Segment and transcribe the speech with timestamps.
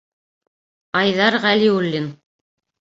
[1.03, 2.11] Айҙар ҒӘЛИУЛЛИН: